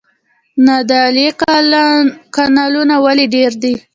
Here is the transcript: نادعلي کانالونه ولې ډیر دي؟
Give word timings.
نادعلي 0.65 1.27
کانالونه 2.35 2.95
ولې 3.05 3.25
ډیر 3.35 3.51
دي؟ 3.61 3.73